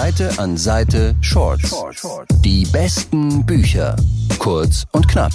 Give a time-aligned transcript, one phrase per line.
[0.00, 1.76] Seite an Seite Shorts.
[2.40, 3.96] Die besten Bücher.
[4.38, 5.32] Kurz und knapp.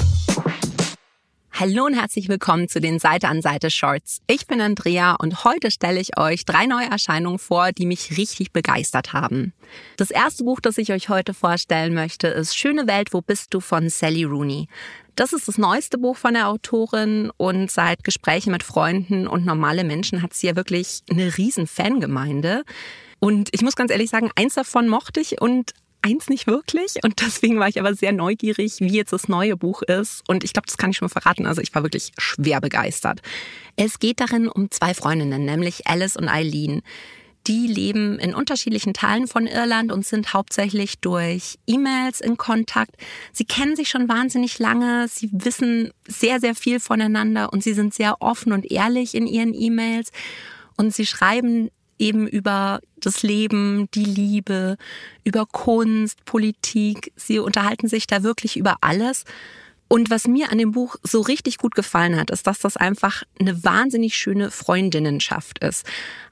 [1.52, 4.21] Hallo und herzlich willkommen zu den Seite an Seite Shorts.
[4.25, 8.54] Ich bin Andrea und heute stelle ich euch drei neue Erscheinungen vor, die mich richtig
[8.54, 9.54] begeistert haben.
[9.97, 13.60] Das erste Buch, das ich euch heute vorstellen möchte, ist Schöne Welt, wo bist du
[13.60, 14.68] von Sally Rooney.
[15.16, 19.84] Das ist das neueste Buch von der Autorin und seit Gesprächen mit Freunden und normale
[19.84, 22.63] Menschen hat sie ja wirklich eine riesen Fangemeinde.
[23.20, 25.73] Und ich muss ganz ehrlich sagen, eins davon mochte ich und
[26.06, 27.04] eins nicht wirklich.
[27.04, 30.22] Und deswegen war ich aber sehr neugierig, wie jetzt das neue Buch ist.
[30.28, 31.46] Und ich glaube, das kann ich schon mal verraten.
[31.46, 33.22] Also ich war wirklich schwer begeistert.
[33.76, 36.82] Es geht darin um zwei Freundinnen, nämlich Alice und Eileen.
[37.48, 42.95] Die leben in unterschiedlichen Teilen von Irland und sind hauptsächlich durch E-Mails in Kontakt.
[43.34, 47.94] Sie kennen sich schon wahnsinnig lange, sie wissen sehr, sehr viel voneinander und sie sind
[47.94, 50.12] sehr offen und ehrlich in ihren E-Mails.
[50.76, 54.77] Und sie schreiben eben über das Leben, die Liebe,
[55.23, 57.11] über Kunst, Politik.
[57.16, 59.23] Sie unterhalten sich da wirklich über alles.
[59.88, 63.23] Und was mir an dem Buch so richtig gut gefallen hat, ist, dass das einfach
[63.39, 65.86] eine wahnsinnig schöne Freundinnenschaft ist.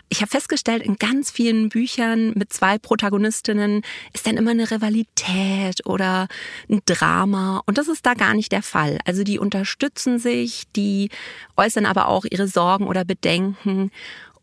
[0.10, 3.82] Ich habe festgestellt, in ganz vielen Büchern mit zwei Protagonistinnen
[4.14, 6.28] ist dann immer eine Rivalität oder
[6.70, 7.64] ein Drama.
[7.66, 9.00] Und das ist da gar nicht der Fall.
[9.06, 11.10] Also die unterstützen sich, die
[11.58, 13.92] äußern aber auch ihre Sorgen oder Bedenken.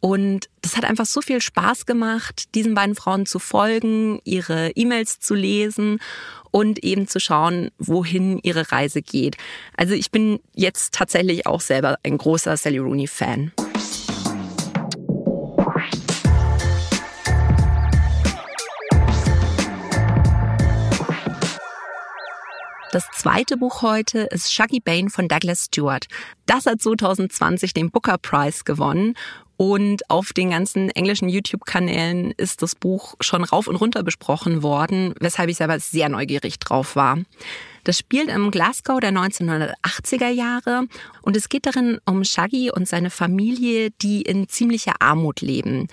[0.01, 5.20] Und das hat einfach so viel Spaß gemacht, diesen beiden Frauen zu folgen, ihre E-Mails
[5.20, 6.01] zu lesen
[6.51, 9.37] und eben zu schauen, wohin ihre Reise geht.
[9.77, 13.53] Also ich bin jetzt tatsächlich auch selber ein großer Sally Rooney-Fan.
[22.92, 26.07] Das zweite Buch heute ist Shaggy Bane von Douglas Stewart.
[26.47, 29.14] Das hat 2020 den Booker Prize gewonnen
[29.61, 35.12] und auf den ganzen englischen YouTube-Kanälen ist das Buch schon rauf und runter besprochen worden,
[35.20, 37.19] weshalb ich selber sehr neugierig drauf war.
[37.84, 40.86] Das spielt im Glasgow der 1980er Jahre
[41.20, 45.89] und es geht darin um Shaggy und seine Familie, die in ziemlicher Armut leben.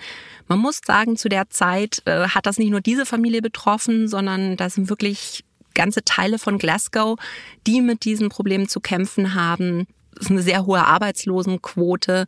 [0.46, 4.56] Man muss sagen, zu der Zeit äh, hat das nicht nur diese Familie betroffen, sondern
[4.56, 5.44] da sind wirklich
[5.74, 7.18] ganze Teile von Glasgow,
[7.66, 9.86] die mit diesen Problemen zu kämpfen haben.
[10.16, 12.24] Es ist eine sehr hohe Arbeitslosenquote.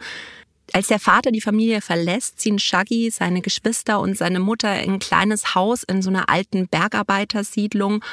[0.73, 4.99] Als der Vater die Familie verlässt, ziehen Shaggy, seine Geschwister und seine Mutter in ein
[4.99, 8.05] kleines Haus in so einer alten Bergarbeitersiedlung.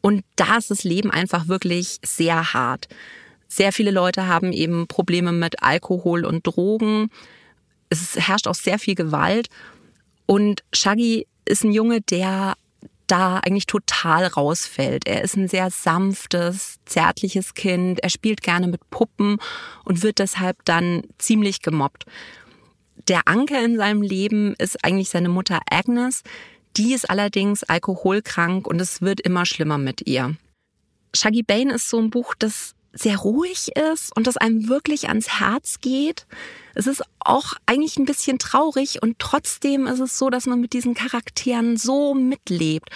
[0.00, 2.88] Und da ist das Leben einfach wirklich sehr hart.
[3.48, 7.10] Sehr viele Leute haben eben Probleme mit Alkohol und Drogen.
[7.88, 9.48] Es herrscht auch sehr viel Gewalt.
[10.26, 12.54] Und Shaggy ist ein Junge, der
[13.06, 15.06] da eigentlich total rausfällt.
[15.06, 18.00] Er ist ein sehr sanftes, zärtliches Kind.
[18.02, 19.38] Er spielt gerne mit Puppen
[19.84, 22.04] und wird deshalb dann ziemlich gemobbt.
[23.08, 26.22] Der Anker in seinem Leben ist eigentlich seine Mutter Agnes.
[26.76, 30.36] Die ist allerdings alkoholkrank und es wird immer schlimmer mit ihr.
[31.14, 35.40] Shaggy Bane ist so ein Buch, das sehr ruhig ist und das einem wirklich ans
[35.40, 36.26] Herz geht.
[36.74, 40.72] Es ist auch eigentlich ein bisschen traurig und trotzdem ist es so, dass man mit
[40.72, 42.88] diesen Charakteren so mitlebt.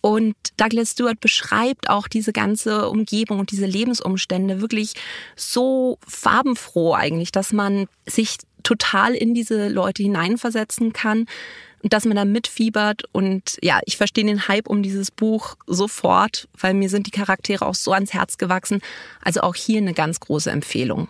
[0.00, 4.92] Und Douglas Stewart beschreibt auch diese ganze Umgebung und diese Lebensumstände wirklich
[5.34, 11.26] so farbenfroh eigentlich, dass man sich total in diese Leute hineinversetzen kann
[11.92, 13.02] dass man da mitfiebert.
[13.12, 17.66] Und ja, ich verstehe den Hype um dieses Buch sofort, weil mir sind die Charaktere
[17.66, 18.80] auch so ans Herz gewachsen.
[19.22, 21.08] Also auch hier eine ganz große Empfehlung.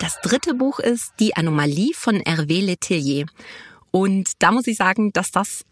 [0.00, 3.26] Das dritte Buch ist Die Anomalie von Hervé Letellier.
[3.94, 5.64] Und da muss ich sagen, dass das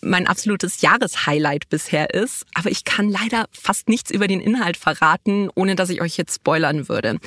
[0.00, 2.46] mein absolutes Jahreshighlight bisher ist.
[2.54, 6.36] Aber ich kann leider fast nichts über den Inhalt verraten, ohne dass ich euch jetzt
[6.36, 7.20] spoilern würde.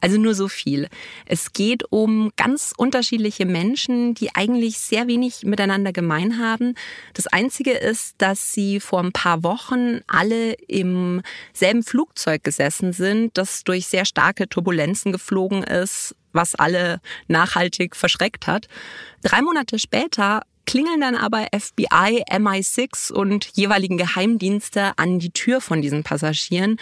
[0.00, 0.86] Also nur so viel.
[1.26, 6.76] Es geht um ganz unterschiedliche Menschen, die eigentlich sehr wenig miteinander gemein haben.
[7.14, 11.22] Das Einzige ist, dass sie vor ein paar Wochen alle im
[11.52, 18.46] selben Flugzeug gesessen sind, das durch sehr starke Turbulenzen geflogen ist, was alle nachhaltig verschreckt
[18.46, 18.68] hat.
[19.22, 25.80] Drei Monate später klingeln dann aber FBI, MI6 und jeweiligen Geheimdienste an die Tür von
[25.80, 26.78] diesen Passagieren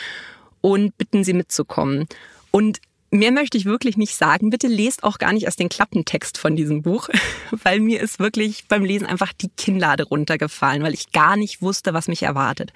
[0.60, 2.06] und bitten sie mitzukommen.
[2.50, 2.80] Und
[3.12, 4.50] Mehr möchte ich wirklich nicht sagen.
[4.50, 7.08] Bitte lest auch gar nicht erst den Klappentext von diesem Buch,
[7.50, 11.94] weil mir ist wirklich beim Lesen einfach die Kinnlade runtergefallen, weil ich gar nicht wusste,
[11.94, 12.72] was mich erwartet.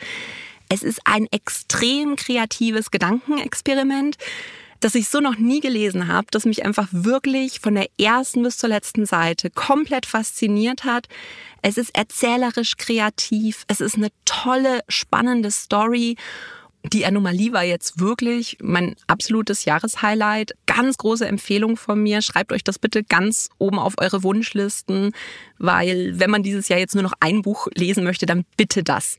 [0.69, 4.17] Es ist ein extrem kreatives Gedankenexperiment,
[4.81, 8.56] das ich so noch nie gelesen habe, das mich einfach wirklich von der ersten bis
[8.56, 11.06] zur letzten Seite komplett fasziniert hat.
[11.62, 16.17] Es ist erzählerisch kreativ, es ist eine tolle, spannende Story
[16.82, 20.55] Die Anomalie war jetzt wirklich mein absolutes Jahreshighlight.
[20.65, 22.23] Ganz große Empfehlung von mir.
[22.23, 25.12] Schreibt euch das bitte ganz oben auf eure Wunschlisten,
[25.59, 29.19] weil wenn man dieses Jahr jetzt nur noch ein Buch lesen möchte, dann bitte das.